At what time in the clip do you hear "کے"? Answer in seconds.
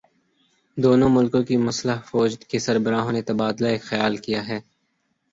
2.49-2.59